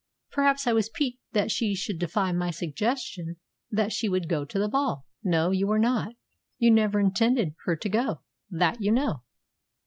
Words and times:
"Perhaps 0.31 0.65
I 0.65 0.73
was 0.73 0.89
piqued 0.89 1.19
that 1.33 1.51
she 1.51 1.75
should 1.75 1.99
defy 1.99 2.31
my 2.31 2.49
suggestion 2.49 3.35
that 3.69 3.91
she 3.93 4.07
should 4.07 4.27
go 4.27 4.43
to 4.45 4.57
the 4.57 4.67
ball." 4.67 5.05
"No, 5.23 5.51
you 5.51 5.67
were 5.67 5.77
not. 5.77 6.15
You 6.57 6.71
never 6.71 6.99
intended 6.99 7.53
her 7.65 7.75
to 7.75 7.87
go. 7.87 8.21
That 8.49 8.81
you 8.81 8.91
know." 8.91 9.21